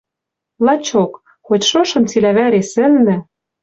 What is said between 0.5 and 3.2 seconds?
Лачок, хоть шошым цилӓ вӓре сӹлнӹ